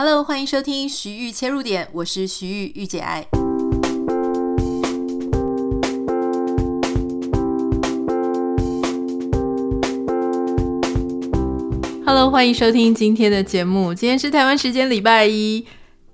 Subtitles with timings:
[0.00, 3.26] Hello，欢迎收听徐玉切入点，我是徐玉玉姐爱。
[12.06, 13.92] Hello，欢迎收听今天的节目。
[13.92, 15.66] 今天是台湾时间礼拜一。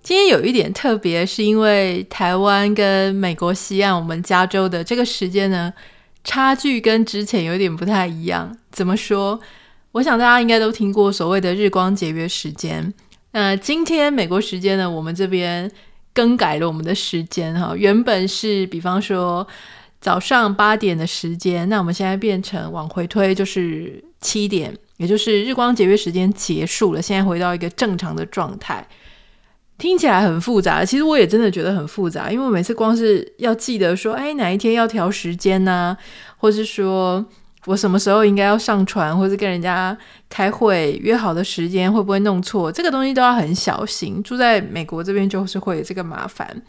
[0.03, 5.71] 今天有一点特别，是因为台湾跟美国西岸，我们加州的这个时间呢，
[6.25, 8.57] 差距跟之前有点不太一样。
[8.73, 9.39] 怎么说？
[9.93, 12.93] 我想大家应该都听过所谓的日光节约时间。
[13.35, 15.69] 那今天美国时间呢，我们这边
[16.12, 19.45] 更改了我们的时间哈，原本是比方说
[20.01, 28.87] 早上八点的时间，那我们现在变成往回推，就是七点，也就是日光节约时间结束了，现在回到一个正常的状态。
[29.78, 35.97] 听起来很复杂，其实我也真的觉得很复杂，因为我每次光是要记得说，哎，哪一天要调时间呢？
[36.37, 37.27] 或是说。
[37.66, 39.96] 我什么时候应该要上传，或是跟人家
[40.28, 42.70] 开会约好的时间会不会弄错？
[42.70, 44.22] 这个东西都要很小心。
[44.22, 46.62] 住在美国这边就是会有这个麻烦。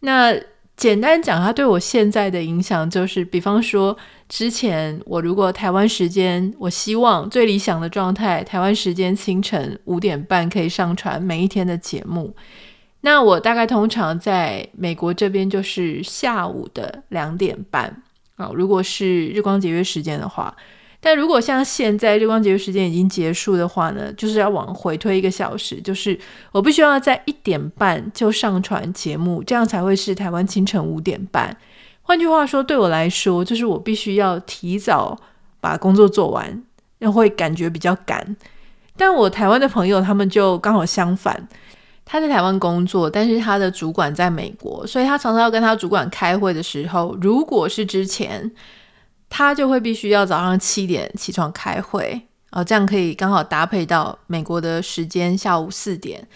[0.00, 0.34] 那
[0.76, 3.96] 简单讲，它对我现在的影响就是，比方说
[4.28, 12.34] 之前我如果台湾时间，我希望最理想的状态，台湾时间清晨五点半可以上传每一天的节目。
[13.02, 18.02] 那我大概通常在美国这边就是下午的两点半。
[18.40, 20.54] 哦，如果是日光节约时间的话，
[21.00, 26.18] 但如果像现在日光节约时间已经结束的话呢，就是要往回推一个小时，就是
[26.52, 31.56] 我必须要在一点半就上传节目，这样才会是台湾清晨五点半。
[32.02, 35.16] 换句话说，对我来说，就是我必须要提早
[35.60, 36.62] 把工作做完，
[36.98, 38.36] 那会感觉比较赶。
[38.96, 41.48] 但我台湾的朋友他们就刚好相反。
[42.12, 48.50] 他在台湾工作，但是他的主管在美国，所以他常常要跟他主管开会的时候，如果是之前，
[49.28, 56.26] 他就会必须要早上七点起床开会，哦，这样可以刚好搭配到美国的时间下午四点。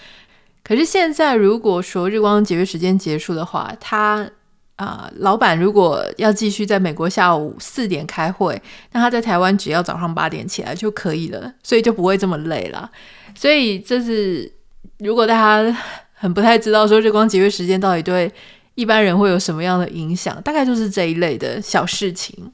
[0.63, 4.31] 可是现在如果说日光节约时间结束的话，他
[4.77, 8.63] 啊、老板如果要继续在美国下午四点开会，
[8.93, 12.89] 那他在台湾只要早上八点起来就可以了，所以就不会这么累了。
[13.35, 14.53] 所以这是。
[14.99, 15.77] 如果大家
[16.15, 18.33] 很不太知道说日光节约时间到底对
[18.75, 22.53] 一般人会有什么样的影响，大概就是这一类的小事情。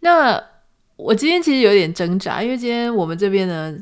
[0.00, 0.42] 那
[0.96, 3.78] 我今天其实有点挣扎，因为今天我们这边的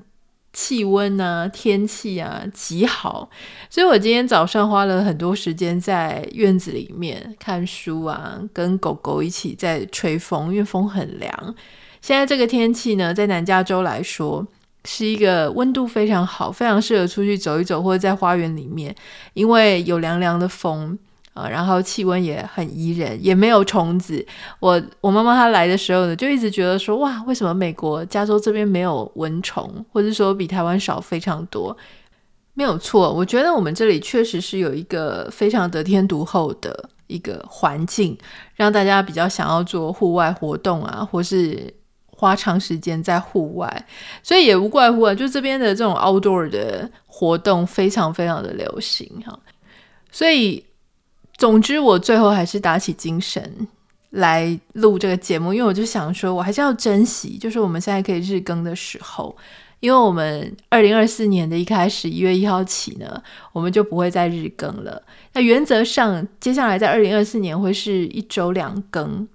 [0.52, 3.30] 气温啊、天气啊极好，
[3.68, 11.54] 所以我今天早上花了很多时间在院子里面看书啊，跟狗狗一起在吹风，因为风很凉。
[12.00, 14.46] 现在这个天气呢，在南加州来说。
[14.84, 18.94] 是一个温度非常好，非常适合出去走一走，或者在花园里面，
[19.34, 20.98] 因为有凉凉的风
[21.34, 24.26] 啊，然后气温也很宜人，也没有虫子。
[24.58, 31.76] 我 我妈妈她来的时候呢，就一直觉得说，哇，为什么美国加州这边没有蚊虫，或者说比台湾少非常多？
[32.54, 38.16] 没有错，我觉得我们这里确实是有一个非常得天独厚的一个环境，
[38.54, 41.74] 让大家比较想要做户外活动啊，或是。
[42.20, 43.86] 花长时间在户外，
[44.22, 49.38] 所以也无怪乎啊，就这边的这种 outdoor 的活动非常非常的流行哈。
[50.12, 50.62] 所以，
[51.38, 53.66] 总之我最后还是打起精神
[54.10, 59.34] 来录这个节目，因为我就想说，我还是要珍惜，就是我们现在可以日更的时候，
[59.80, 63.22] 因为我们二零二四年的一开始一月一号起呢，
[63.54, 65.02] 我们就不会再日更了。
[65.32, 69.26] 那原则上，接下来在二零二四年会是一周两更。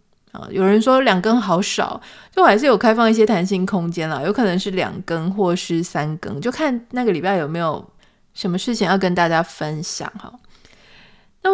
[0.51, 2.01] 有人说两更好少，
[2.35, 7.85] 就还是有开放一些弹性空间啦，有可能是两更或是三更，就看那个礼拜有没有
[8.33, 10.33] 什么事情要跟大家分享哈。
[11.41, 11.49] 那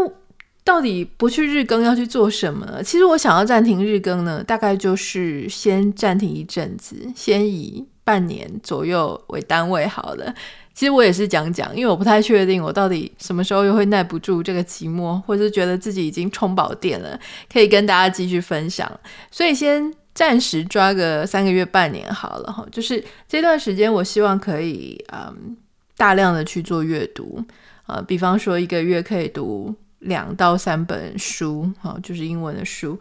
[0.64, 2.84] 到底不去日更要去做什么呢？
[2.84, 10.34] 其实我想要暂停日更呢，大概就是先暂停一阵子，先以半年左右为单位好了。
[10.74, 17.20] 其实我也是讲讲，因为我不太确定我到底什么时候又会耐不住这个寂寞，或者是觉得自己已经充饱电了，
[17.52, 18.90] 可以跟大家继续分享。
[19.30, 22.66] 所以先暂时抓个三个月、半年好了哈。
[22.72, 25.56] 就是这段时间，我希望可以嗯
[25.98, 27.44] 大量的去做阅读
[27.84, 32.98] 啊、呃，比方说一个月可以读两到三本书，哈，就是英文的书，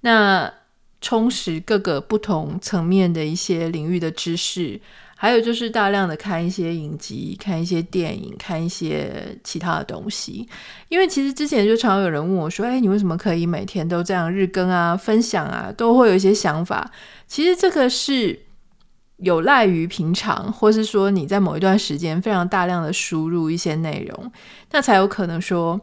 [0.00, 0.52] 那
[1.00, 4.80] 充实各个不同层面的一些领域的知识。
[5.22, 10.48] 还有就是大量的看一些影集，看一些电影，看一些其他的东西。
[10.88, 16.90] 因为其实之前就常有人问我说：“哎，你为什么可以每天都这样日更啊、分享啊，都会有一些想法？”
[17.28, 18.36] 其实这个是
[19.18, 24.32] 有赖于平常，或是说你在某一段时间非常大量的输入一些内容，
[24.72, 25.80] 那才有可能说，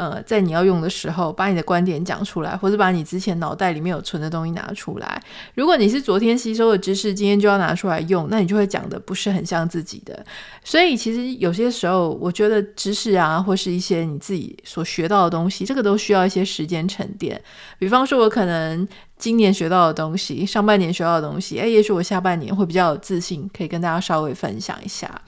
[0.00, 5.22] 呃，在你要用的时候，把你的观点讲出来，或者把你之前脑袋里面有存的东西拿出来。
[5.54, 10.24] 如果你是昨天吸收的知识，今天就要拿出来用，那你就会讲的不是很像自己的。
[10.64, 17.38] 所以，其实有些时候，我觉得知识啊，或是一些你自己所学到的东西，这个都需要一些时间沉淀。
[17.78, 18.88] 比方说，我可能
[19.18, 25.20] 今年学到的东西，上半年学到的东西，诶，也许我下半年会比较有自信，可以跟大家稍微分享一下。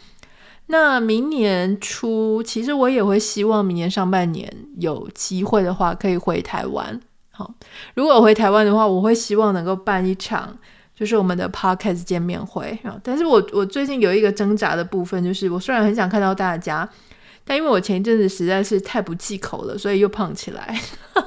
[0.73, 6.99] 那明年初，其实我也会希望明年上半年有机会的话，可以回台湾。
[7.31, 7.53] 好，
[7.95, 10.57] 如果回台湾的话，我会希望能够办一场，
[10.97, 12.79] 就是我们的 podcast 见面会。
[13.03, 16.89] 但是我我最近有一个挣扎的部分，就是我虽然很想看到大家，
[17.45, 20.81] 但因为我前一阵子实在是太不忌口了，所以又胖起来。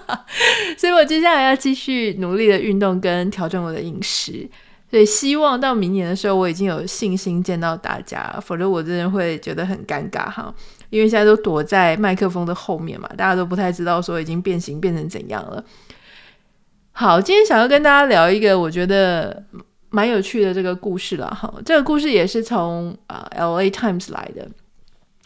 [0.75, 4.49] 所以我接下来要继续努力的运动跟调整我的饮食。
[4.95, 10.55] 所以希望到明年的时候，我已经有信心见到大家，否则我真的会觉得很尴尬哈。
[10.89, 15.61] 因为现在都躲在麦克风的后面嘛，大家都不太知道说已经变形变成怎样了。
[16.93, 19.43] 好，今天想要跟大家聊一个我觉得
[19.89, 21.53] 蛮有趣的这个故事了哈。
[21.65, 24.47] 这个故事也是从啊、LA Times 来的。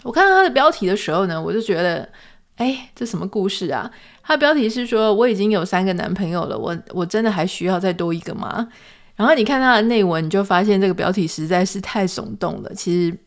[0.02, 2.10] 我看到它的标题的时候呢，我就觉得，
[2.56, 3.92] 哎，这什么故事啊？
[4.24, 8.68] 它的标题是说我已经有三个男朋友了，我我真的还需要再多一个吗？
[9.20, 13.18] 然后你看他的内文，你就发现这个标题实在是太耸动了，其实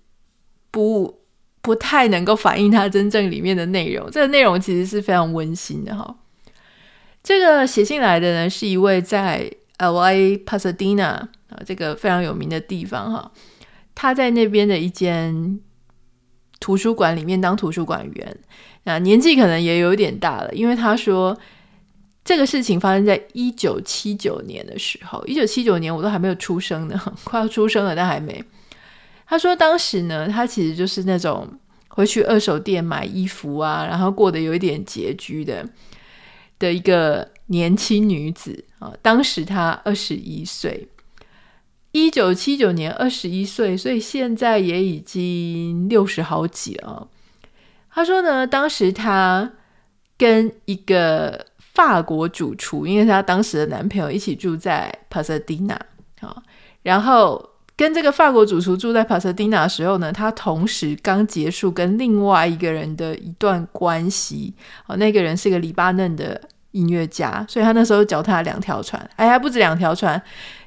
[0.71, 1.21] 不
[1.61, 4.11] 不太能够反映他真正里面的内容。
[4.11, 6.17] 这个内容其实是非常温馨的哈。
[7.23, 11.29] 这个写信来的呢，是一位在 LA Pasadena 啊
[11.67, 13.31] 这个非常有名的地方哈，
[13.94, 15.61] 他在那边的一间
[16.59, 18.39] 图书馆里面当图书馆员，
[18.85, 21.39] 啊年纪可能也有点大了，因为他说。
[22.25, 28.43] 这个事情发生在一九七九年的时候，一九七九年我都还没有出生呢， 快要出生了，但还没。
[29.27, 31.49] 他说当时呢，他其实就是那种
[31.89, 35.69] 会去二手店买衣服啊，然后过得有一点拮据的
[36.61, 38.93] 的一个年轻女子啊。
[39.03, 40.87] 当时她二十一岁，
[41.91, 47.09] 一九七九年二十一岁，所以现在也已经六十好几了。
[47.91, 49.55] 他说呢，当时他
[50.17, 51.47] 跟一个。
[51.75, 55.75] 法国主厨，因为是他当时的男朋友一起住在帕萨蒂娜
[56.21, 56.37] 啊，
[56.83, 64.55] 然后跟这个法国主厨住在帕萨蒂娜的时候呢，他同时刚结束跟另外一个人的一段关系，
[64.87, 66.39] 哦，那个人是个黎巴嫩的
[66.73, 70.23] 音乐家，所以他那时候脚踏两条船，哎，还不止两条船，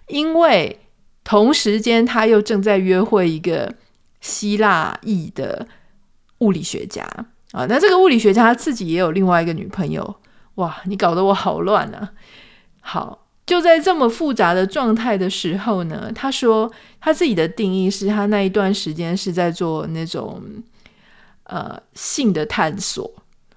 [0.08, 0.80] 因为
[1.24, 3.72] 同时间他又正在约会一个
[4.22, 5.68] 希腊裔的
[6.40, 7.04] 物理学家
[7.52, 10.16] 啊，那这个物理学家他自己也有另外一个女朋友。
[10.56, 12.12] 哇，你搞得我好乱啊！
[12.80, 16.72] 好，就在这么复杂的状态的时候呢，他说
[17.02, 20.42] 他自己的定义是他那一段时间是在做那种
[21.44, 23.12] 呃性的探索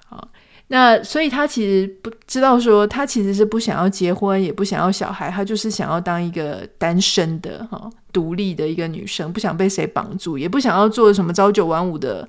[0.09, 0.27] 啊。
[0.69, 12.29] 那所以他其实不知道说他其实是不想要结婚，也不想要小孩，他就是想要当一个单身的哈独立的一个女生，不想被谁绑住，也不想要做什么朝九晚五的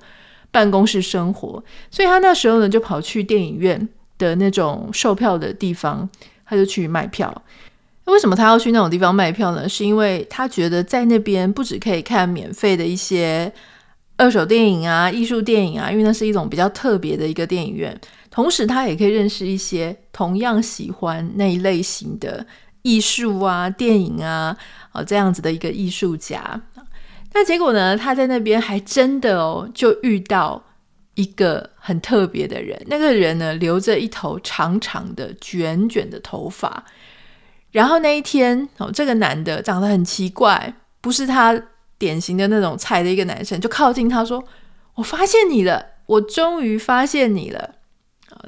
[0.50, 1.62] 办公室生活。
[1.90, 3.88] 所以他那时候呢，就跑去电影院。
[4.20, 6.08] 的那种售票的地方，
[6.44, 7.42] 他就去卖票。
[8.04, 9.68] 为什么他要去那种地方卖票呢？
[9.68, 13.52] 是因为他觉得在那边不只可以看免费的一些
[14.16, 17.98] 二手电影啊、艺术电影啊，因为那是一种比较特别的一个电影院。
[18.30, 22.44] 同时，他也可以认识一些同样喜欢那一类型的
[22.82, 24.56] 艺术啊、电影啊
[24.92, 26.60] 啊这样子的一个艺术家。
[27.32, 27.96] 那结果呢？
[27.96, 30.64] 他在那边还真的哦，就遇到。
[31.20, 36.82] 一个很特别的人，那个人呢，留着一头长长的卷卷的头发。
[37.72, 41.62] 然后那一天哦，这个男的长得很奇怪，不是他
[41.98, 44.42] 典型的那种菜的一个男生，就靠近他说
[44.96, 47.76] ：“我发现你了，我终于发现你了。”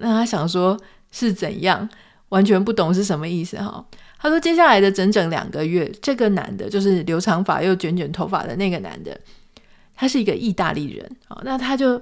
[0.01, 0.81] 那他想说
[1.11, 1.87] 是怎样，
[2.31, 3.85] 完全不懂是什么意思哈。
[4.19, 9.21] 他说接下来的整整两个月，这个男的就是留长发又卷卷头发的那个男的，
[9.95, 12.01] 他是一个意大利人啊，那他就。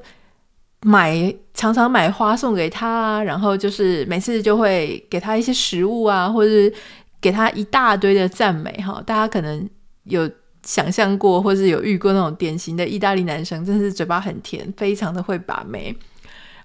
[0.83, 6.73] 买常常买花送给他啊，然后就是每次就会给他一些食物啊，或者是
[7.21, 9.03] 给他一大堆的赞美哈。
[9.05, 9.69] 大家可能
[10.05, 10.31] 有
[10.63, 15.95] 想象过，或是有遇过那种典型的意大利男生，真是嘴巴很甜，非常的会把妹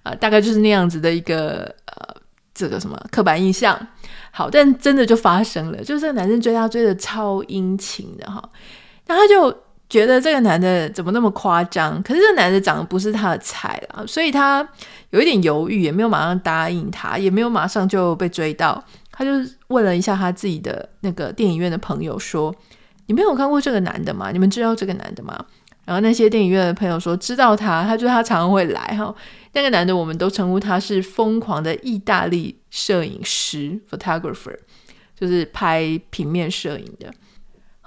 [0.03, 2.15] 啊，大概就是那样子的一个呃，
[2.53, 3.77] 这个什么刻板印象。
[4.31, 8.50] 好，但真的就发生了，就是这个男生追他追的超殷勤的哈，
[9.07, 9.64] 那他就。
[9.89, 12.01] 觉得这个男的怎么那么夸张？
[12.01, 14.68] 可是这个男的长得不是他的菜啦，所以他
[15.12, 18.84] 有一点犹豫，也没有马上答应他，也没有马上就被追到。
[19.12, 19.32] 他就
[19.68, 22.54] 问了一下他自己的那个电影院的朋友说
[23.08, 24.32] ：“你没有看过这个男的吗？
[24.32, 25.46] 你们知道这个男的吗？”
[25.86, 29.13] 然后那些电影院的朋友说知道他，他就他常常会来哈。
[29.54, 34.58] 那个男的，我们都称呼他是疯狂的意大利摄影师 （photographer），
[35.18, 37.13] 就是拍平面摄影的。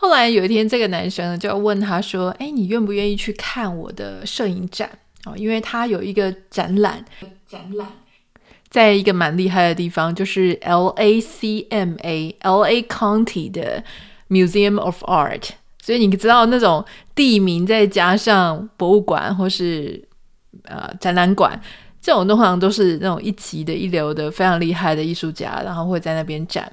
[0.01, 4.89] 后来有一天，这个男生呢就要问他说：“哎，你愿不愿意去看我的摄影展？
[5.25, 7.05] 哦，因为他有一个展览，
[7.49, 7.89] 展览
[8.71, 12.33] 在一个蛮厉害的地方，就是 LACMA（LA
[12.87, 13.83] County） 的
[14.29, 15.49] Museum of Art。
[15.83, 16.85] 所以你知道那种
[17.17, 20.01] 地名再加上博物馆或是
[20.63, 21.61] 呃展览馆，
[22.01, 26.73] 这种通常都是那种一级的一流的非常厉害的艺术家，然后会在那边展。”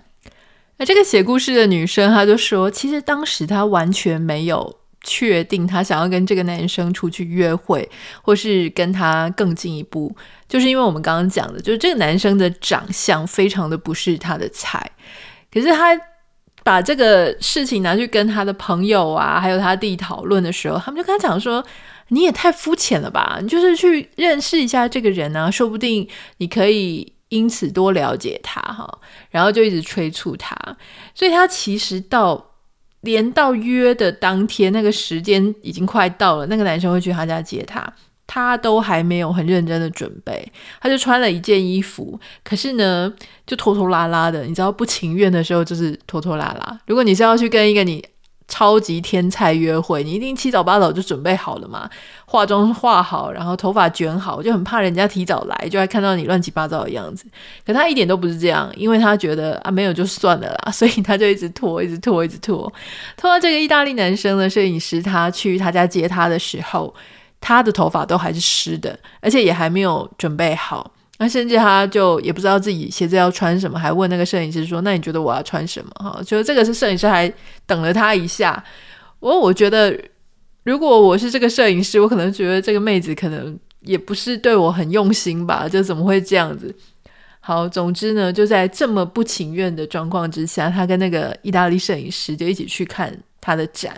[0.77, 7.89] 那这个写故事的女生，她就说，其实当时她完全没有确定她想要跟这个男生出去约会，
[8.21, 10.13] 或是跟他更进一步，
[10.49, 14.91] 就是因为我们刚刚讲的，就是这个男生的长相非常的不是她的菜。
[15.49, 15.97] 可是她
[16.63, 21.63] 把这个事情拿去跟他的朋友啊，还有他弟讨论的时候，他们就跟他讲说
[22.09, 23.37] ：“你也太肤浅了吧！
[23.41, 26.05] 你就是去认识一下这个人啊，说不定
[26.39, 30.55] 你可以。”因此多了解他哈，然后就一直催促他，
[31.13, 32.51] 所以他其实到
[33.01, 37.91] 连到约的当天，那个时间已经快到了，那个男生会去他家接他，
[38.27, 43.11] 他都还没有很认真的准备，他就穿了一件衣服，可是呢
[43.45, 46.79] 就拖拖拉拉的，你知道不情愿的时候就是拖拖拉拉。
[46.85, 48.03] 如果你是要去跟一个你
[48.47, 51.89] 超级天菜约会，你一定七早八早就准备好了嘛，
[52.25, 57.25] 化妆化好，然后头发卷好，就很怕人家提早来，就会看到你乱七八糟的样子。
[57.65, 62.71] 可他一点都不是这样，因为他觉得啊没有就算了啦， 所以他就一直拖，一直拖，一直拖，
[63.17, 66.93] 拖到这个意大利男生的摄影师他去他家接他的时候，
[67.41, 70.91] 他的头发都还是湿的，而且也还没有准备好。
[71.17, 77.31] 那甚至他就也不知道自己鞋子要穿什么，还问那个摄影师说：“那你觉得我要穿什么？”哈，就这个是摄影师还
[77.65, 78.61] 等了他一下。
[79.21, 79.97] 我我觉得，
[80.63, 85.69] 如果我是这个摄影师，我可能觉得这个妹子可能也不是对我很用心吧？
[85.69, 86.75] 就怎么会这样子？
[87.39, 93.97] 好，总之呢，就在这么不情愿的状况之下，他跟那个意大利摄影师就一起去看他的展，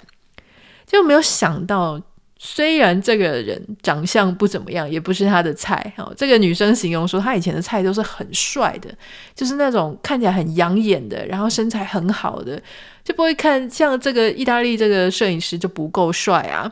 [0.85, 1.99] 就没有想到。
[2.39, 5.93] 虽然这个人长相不怎么样，也不是他的菜。
[5.97, 8.93] 哈，这个女生形容说，她以前的菜都是很帅的，
[9.33, 12.61] 就是那种看起来很养眼的，然后身材很好的，
[13.03, 16.71] 就不会看像这个意大利这个摄影师就不够帅啊。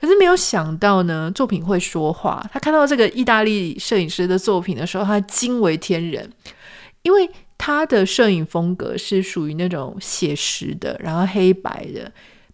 [0.00, 2.44] 可是没有想到呢，作品会说话。
[2.52, 6.30] 他看到这个意大利摄影师的作品的时候，他惊为天人，
[7.02, 7.28] 因为
[7.58, 12.10] 他的摄影风格是属于那种写实的，然后黑白的。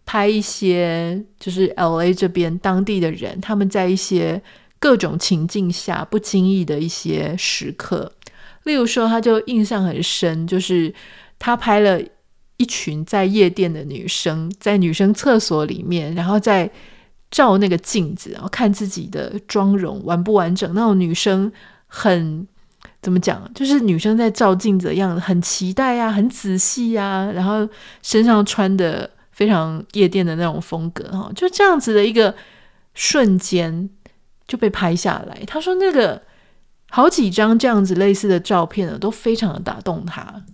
[0.08, 4.40] 拍一些就是 LA 这边当地的人，他们在一些
[4.78, 8.10] 各种情境下不经意的一些时刻，
[8.62, 10.94] 例如说，他就印象很深，就是
[11.38, 12.00] 他拍了
[12.56, 16.70] 一群在夜店的女生，在女生厕所里面，然后在
[17.30, 20.72] 照那个镜子，然后看自己的妆容完不完整。
[20.72, 21.52] 那种女生
[21.86, 22.48] 很
[23.02, 27.68] 怎么讲，就是女生在照镜子的样子，很期待呀、啊，很仔细呀、啊，然后
[28.00, 29.10] 身上穿的。
[29.38, 32.35] 非常夜店的那种风格哈，就这样子的一个
[32.95, 33.88] 瞬间
[34.49, 35.40] 就被拍下来。
[35.47, 36.21] 他说那个
[36.90, 40.45] 好几张这样子类似的照片呢，都非常的打动他。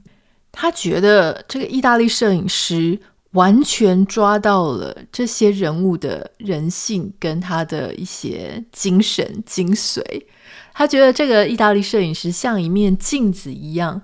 [0.53, 3.01] 他觉得这个意大利摄影师
[3.31, 10.03] 完全抓到了这些人物的人性跟他的一些精神精髓。
[10.75, 14.03] 他觉得这个意大利摄影师像一面镜子一样。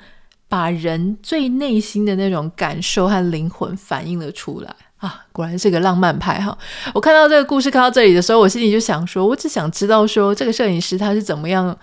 [0.50, 5.24] 把人最内心的那种感受和灵魂反映了出来啊！
[5.30, 6.58] 果然是个浪漫派哈！
[6.92, 11.78] 我看到这个故事看到这里的时候，我心里就想说，我只想知道说这个摄影师他是怎么样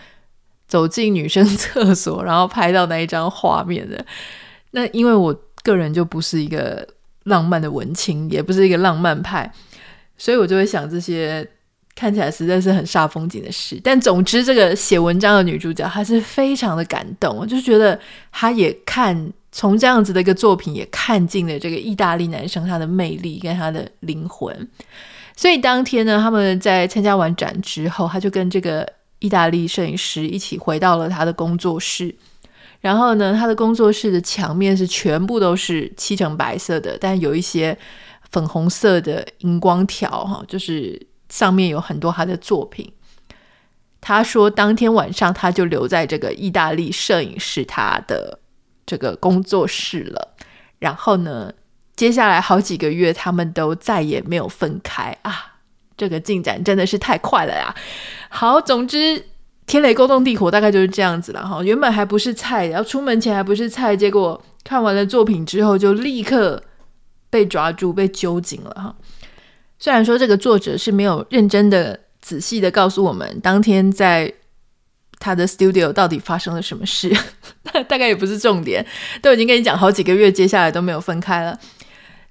[0.67, 4.05] 走进女生厕所，然后拍到那一张画面的。
[4.71, 5.33] 那因为我
[5.63, 6.85] 个人就不是一个
[7.23, 9.49] 浪漫的文青，也不是一个浪漫派，
[10.17, 11.49] 所以我就会想这些。
[11.97, 17.35] 看起来实在是很煞风景的事，但总之，这个写文章的女主角她是非常的感动。
[17.35, 17.99] 我就觉得
[18.31, 24.55] 她也看从这样子的一个作品，也看尽了这个意大利男生他的魅力跟他的灵魂。
[25.35, 28.87] 所以当天呢，他们在参加完展之后，他就跟这个
[29.17, 32.13] 意大利摄影师一起回到了他的工作室。
[32.79, 37.75] 然后呢，他的工作室的墙面是全部都是漆成白色的，但有一些
[38.29, 41.01] 粉红色的荧光条，哈，就是。
[41.29, 42.93] 上面有很多他的作品。
[43.99, 48.39] 他说，当天晚上他就留在这个意大利摄影师他的
[48.85, 50.35] 这个工作室了。
[50.79, 51.51] 然后呢，
[51.95, 55.55] 接下来好几个月，他们都再也没有分开啊！
[55.97, 57.75] 这个进展真的是太快了呀！
[58.29, 59.25] 好，总之
[59.65, 61.63] 天雷勾动地火，大概就是这样子了哈。
[61.63, 66.63] 原本还不是菜，然后出门前还不是菜，结果看完了作品之后，就立刻
[67.31, 68.95] 被抓住，被揪紧了哈。
[69.79, 74.33] 虽然说这个作者是没有认真的、仔细的告诉我们当天在
[75.19, 77.11] 他的 studio 到底发生了什么事，
[77.87, 78.85] 大概也不是重点，
[79.21, 81.57] 都已经跟你讲好几个月，接下来都没有分开了。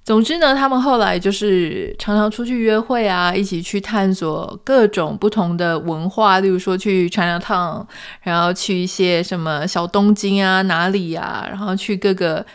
[0.03, 7.85] 总之呢，他们后来就是常常出去约会啊，一起去探索各种不同的文化，例如说去 Chinatown，
[8.21, 12.45] 然后去一些什么小东京啊、哪里啊，然后去各个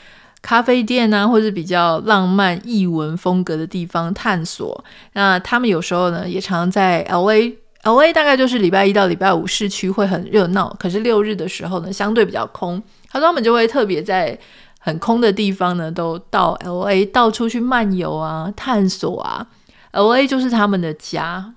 [0.43, 4.85] 咖啡店啊，或者比较浪漫异文风格的地方探索。
[5.15, 14.39] 那他们有时候呢，也常在 LA，LA 大概就是礼拜一到礼拜五市区会很热闹，可是六日的时候呢，相对比较空，他说他们就会特别在。
[14.85, 19.47] 很空的地方呢，都到 LA 到处去漫游啊、探索啊。
[19.93, 21.55] LA 就是他们的家。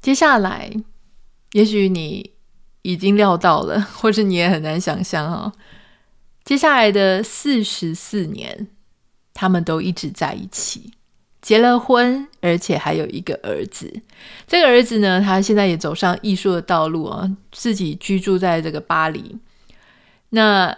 [0.00, 0.68] 接下来，
[1.52, 2.32] 也许你
[2.82, 5.52] 已经料到了，或者你也很难想象哦。
[6.44, 8.68] 接下来的四十四年，
[9.34, 10.92] 他们都一直在一起，
[11.40, 14.02] 结了婚，而且还有一个儿子。
[14.46, 19.38] 这个儿子呢，他现在也走上艺术的道路啊，自己居住在这个巴黎。
[20.30, 20.76] 那。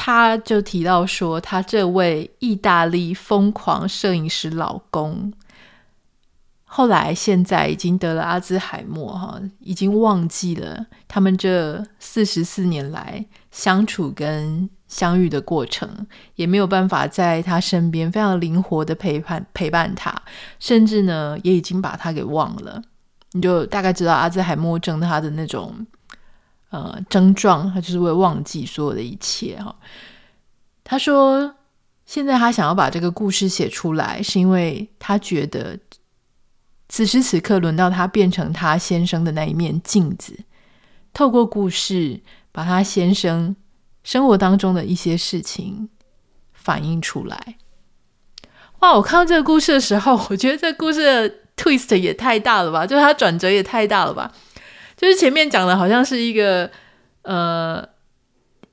[0.00, 5.32] 他就提到说，他这位意大利疯狂摄影师老公，
[6.70, 16.06] 后来现在已经得了阿兹海默，哈，已经忘记了他们这四十四年来相处跟相遇的过程，
[16.36, 20.14] 也没有办法在他身边非常灵活的陪伴陪伴他，
[20.60, 22.80] 甚至呢，也已经把他给忘了。
[23.32, 25.86] 你就大概知道阿兹海默症他的那种。
[26.70, 29.74] 呃，症状他就是会忘记所有的一切哈。
[30.84, 31.54] 他说，
[32.04, 35.78] 现在他想要把这个故事写出来，是因为他觉得
[36.88, 40.38] 此时此刻轮到他变成他先生的那一面镜子，
[41.12, 43.54] 透过故事把他先生
[44.02, 45.88] 生活当中的一些事情
[46.52, 47.56] 反映出来。
[48.80, 54.32] 哇，我看到这个故事的时候，我觉得这故事的 twist 也太大了吧，就是它转折也太大了吧。
[54.96, 56.70] 就是前面讲的好像是一个，
[57.22, 57.86] 呃，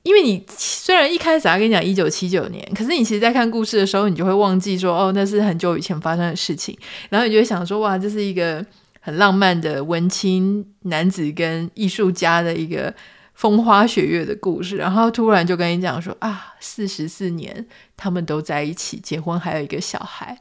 [0.06, 8.64] 因为你虽然一开始他跟你讲一九七九年，可是你其实，在看故事的时候，你就会忘记说，哦，那是很久以前发生的事情，然后你就会想说，哇，这是一个
[9.00, 12.94] 很浪漫的文青男子跟艺术家的一个
[13.34, 17.66] 风花雪月的故事，然后突然就跟你讲说，啊，四十四年
[17.96, 20.38] 他们都在一起，结婚还有一个小孩，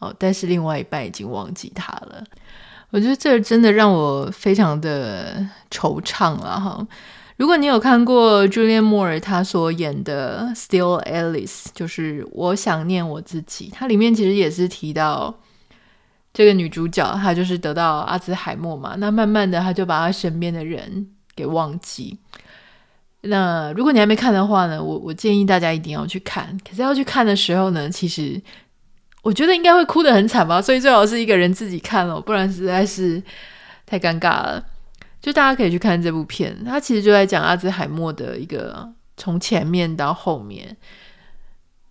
[0.00, 2.24] 哦，但是另外一半已经忘记他了。
[2.90, 6.84] 我觉得这真的让我非常的惆怅了哈。
[7.36, 15.34] 如果你有看过 Julian Moore 她所演的《Still Alice》，就是我想念我自己，它里面其实也是提到
[16.32, 22.18] 这个女主角，她就是得到阿兹海默嘛，那慢慢的她就把她身边的人给忘记。
[23.22, 26.58] 那如果你还没看的话呢，我我建议大家一定要去看。
[26.68, 28.40] 可是要去看的时候呢，其实。
[29.22, 33.20] 我觉得应该会哭得很惨吧，所以最好是一个人自己看了，不然实在是
[33.84, 34.64] 太尴尬了。
[35.20, 40.76] 就大家可以去看这部片，它其实就在讲阿兹海默的一个从前面到后面。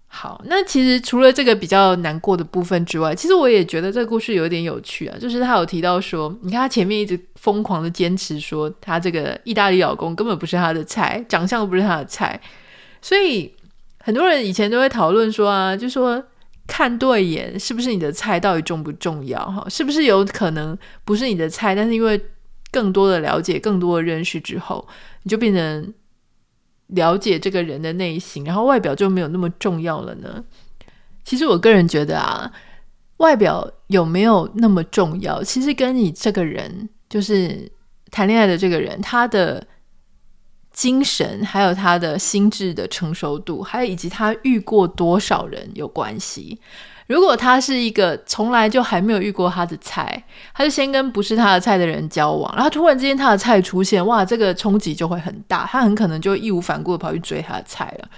[0.07, 5.17] 好，那其实除了这个比较难过的部分之外，其实我也觉得这个故事有点有趣啊。
[5.19, 12.39] 就是他有提到说，你看他前面一直疯狂的坚持说，他这个意大利老公根本不是他的菜，长相不是他的菜，
[13.01, 13.53] 所以
[13.99, 16.23] 很多人以前都会讨论说啊，就说。
[16.67, 19.39] 看对眼是不是你的菜，到底重不重要？
[19.51, 22.19] 哈，是不是有可能不是你的菜，但是因为
[22.75, 24.85] 更多的了解、更多的认识之后，
[25.23, 25.93] 你就变成
[26.87, 30.43] 了解这个人的内心，然后外表就没有那么重要了呢？
[31.23, 32.51] 其实我个人觉得啊，
[33.17, 37.71] 外表有没有那么重要，其实跟你这个人，就是
[38.11, 39.65] 谈恋爱的这个人，他的。
[40.75, 46.59] 精神，还有他的心智的成熟度，还有以及他遇过多少人有关系。
[47.07, 58.09] 如果他是一个从来就还没有遇过他的菜，他就先跟不是他的菜的人交往，然后突然之间他的菜出现，哇，这个冲击就会很大，他很可能就义无反顾的跑去追他的菜了。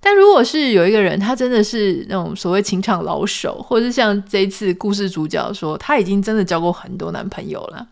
[0.00, 7.86] 但如果是有一个人，他真的是那种所谓情场老手，或者是像这一次故事主角说，他已经真的交过很多男朋友了，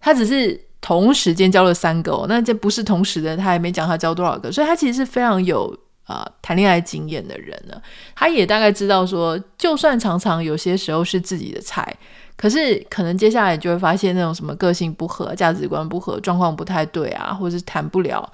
[0.00, 0.60] 他只是。
[0.82, 5.76] 同时间交了三个哦，那这不是同时的，他还没讲他交多少个，所以他其实是非常有
[6.10, 7.80] 啊谈恋爱经验的人呢。
[8.16, 11.96] 他也大概知道说，就算常常有些时候是自己的菜，
[12.36, 18.32] 可是可能接下来就会发现那种什么个性不合、价值观不合、状况不太对啊，或是谈不了，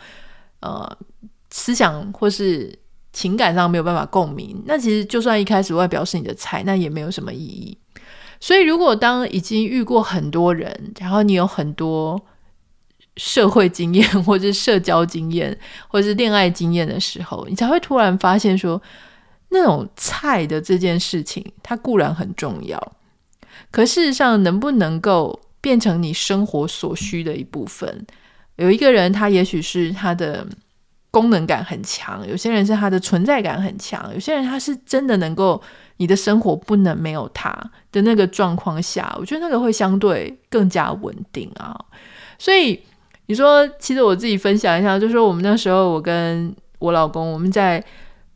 [0.60, 0.96] 呃，
[1.50, 2.76] 思想或是
[3.12, 4.62] 情感上没有办法共鸣。
[4.64, 7.76] 那其实就算一开始外表是你的菜，那也没有什么意义。
[8.40, 12.20] 所以如果当已经遇过很多人，然后你有很多。
[13.16, 15.56] 社会经验， 或者是社交经验，
[15.88, 18.80] 或者是恋爱经验的时候，你才会突然发现说，
[19.48, 22.80] 那种菜的这件事情，它固然很重要，
[23.70, 28.06] 可事实上，能不能够变成你生活所需的一部分？
[28.56, 30.46] 有一个人，他也许是他的
[31.10, 35.62] 功能感很强；有些人是他的存在感很强；有些人他是真的能够，
[35.98, 37.50] 你的生活不能没有他
[37.92, 41.78] 的那个状况下，我觉得那个会相对更加稳定啊。
[42.38, 42.78] 所以
[43.26, 47.84] 你说，其实我自己分享一下，就是说我们那时候，我跟我老公我们在。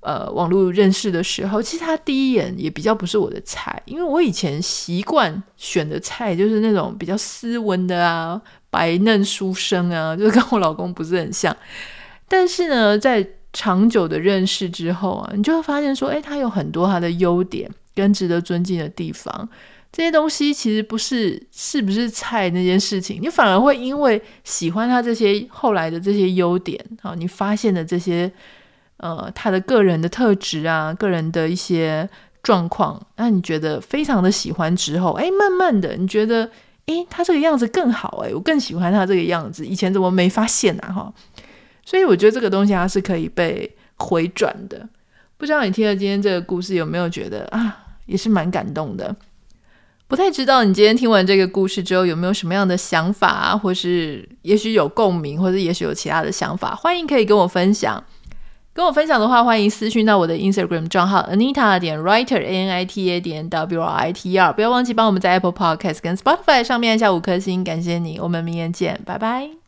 [0.02, 11.54] 呃，网络认识的时候，其实他第一眼也比较不是我的菜，因为我以前习惯选的菜就是那种比较斯文的啊，白嫩书生啊， 就是跟我老公不是很像。
[12.26, 19.46] 但是呢，在长久的认识之后啊，你就会发现说，诶，他有很多他的优点跟值得尊敬的地方。
[19.92, 28.32] 这些东西其实不是是不是菜那件事情，你反而会因为喜欢他这些后来的这些优点啊，你发现的这些。
[29.02, 32.06] 呃，他的个人的特质啊，个人的一些
[32.42, 36.44] 状况，那你觉得非常的喜欢之后，哎，慢慢的你觉得，
[36.84, 40.82] 哎，他这个样子更好，哎，我更喜欢他这个样子，以前怎么没发现呢？
[40.82, 41.10] 哈，
[41.82, 44.86] 所以我觉得这个东西它是可以被回转的。
[45.38, 47.74] 不知道你听了今天这个故事有没有觉得啊，
[48.04, 49.16] 也是蛮感动的。
[50.10, 58.02] 不太知道你今天听完这个故事之后有没有什么样的想法啊，或是也许有共鸣，或者也许有其他的想法，欢迎可以跟我分享。
[58.72, 64.32] 跟我分享的话，欢迎私讯到我的 Instagram 账号 Anita 点 Writer A N I T A 点 W R I T
[64.32, 64.52] E R。
[64.52, 68.18] 不要忘记帮我们在 Apple Podcast 跟 Spotify 上面按下五颗星，感谢你。
[68.18, 69.59] 我们明天见，拜拜。